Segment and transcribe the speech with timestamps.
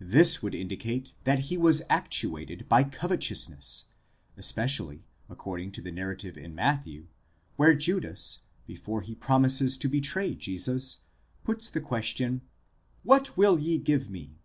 [0.00, 3.84] This would indicate that he was actuated by covetousness,
[4.34, 7.08] especially according to the narrative in Matthew,
[7.56, 11.00] where Judas, before he promises to betray Jesus,
[11.44, 12.40] puts the question,
[13.02, 14.38] What τοῦ] ye give me?